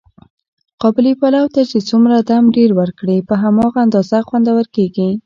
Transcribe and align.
قابلي 0.81 1.11
پلو 1.19 1.43
ته 1.55 1.61
چې 1.69 1.77
څومره 1.89 2.15
دم 2.29 2.43
ډېر 2.55 2.69
ور 2.77 2.91
کړې، 2.99 3.17
په 3.27 3.33
هماغه 3.43 3.77
اندازه 3.85 4.17
خوندور 4.27 4.65
کېږي. 4.75 5.09